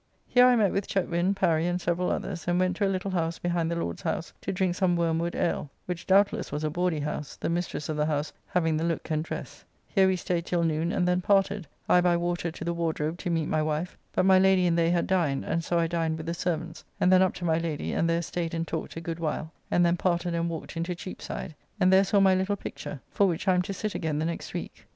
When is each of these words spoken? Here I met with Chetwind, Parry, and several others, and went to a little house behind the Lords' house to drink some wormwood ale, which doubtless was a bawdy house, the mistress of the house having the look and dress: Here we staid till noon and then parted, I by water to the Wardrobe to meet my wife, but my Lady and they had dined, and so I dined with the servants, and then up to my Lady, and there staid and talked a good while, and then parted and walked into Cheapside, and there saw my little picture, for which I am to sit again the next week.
Here 0.27 0.47
I 0.47 0.55
met 0.55 0.71
with 0.71 0.87
Chetwind, 0.87 1.35
Parry, 1.35 1.67
and 1.67 1.79
several 1.79 2.09
others, 2.09 2.47
and 2.47 2.59
went 2.59 2.75
to 2.77 2.87
a 2.87 2.89
little 2.89 3.11
house 3.11 3.37
behind 3.37 3.69
the 3.69 3.75
Lords' 3.75 4.01
house 4.01 4.33
to 4.41 4.51
drink 4.51 4.73
some 4.73 4.95
wormwood 4.95 5.35
ale, 5.35 5.69
which 5.85 6.07
doubtless 6.07 6.51
was 6.51 6.63
a 6.63 6.71
bawdy 6.71 7.01
house, 7.01 7.35
the 7.35 7.51
mistress 7.51 7.87
of 7.87 7.97
the 7.97 8.07
house 8.07 8.33
having 8.47 8.77
the 8.77 8.83
look 8.83 9.11
and 9.11 9.23
dress: 9.23 9.63
Here 9.85 10.07
we 10.07 10.15
staid 10.15 10.47
till 10.47 10.63
noon 10.63 10.91
and 10.91 11.07
then 11.07 11.21
parted, 11.21 11.67
I 11.87 12.01
by 12.01 12.17
water 12.17 12.49
to 12.49 12.63
the 12.63 12.73
Wardrobe 12.73 13.19
to 13.19 13.29
meet 13.29 13.45
my 13.47 13.61
wife, 13.61 13.95
but 14.11 14.25
my 14.25 14.39
Lady 14.39 14.65
and 14.65 14.75
they 14.75 14.89
had 14.89 15.05
dined, 15.05 15.45
and 15.45 15.63
so 15.63 15.77
I 15.77 15.85
dined 15.85 16.17
with 16.17 16.25
the 16.25 16.33
servants, 16.33 16.83
and 16.99 17.13
then 17.13 17.21
up 17.21 17.35
to 17.35 17.45
my 17.45 17.59
Lady, 17.59 17.93
and 17.93 18.09
there 18.09 18.23
staid 18.23 18.55
and 18.55 18.67
talked 18.67 18.95
a 18.95 19.01
good 19.01 19.19
while, 19.19 19.51
and 19.69 19.85
then 19.85 19.97
parted 19.97 20.33
and 20.33 20.49
walked 20.49 20.75
into 20.75 20.95
Cheapside, 20.95 21.53
and 21.79 21.93
there 21.93 22.03
saw 22.03 22.19
my 22.19 22.33
little 22.33 22.55
picture, 22.57 22.99
for 23.11 23.27
which 23.27 23.47
I 23.47 23.53
am 23.53 23.61
to 23.61 23.71
sit 23.73 23.93
again 23.93 24.17
the 24.17 24.25
next 24.25 24.51
week. 24.55 24.87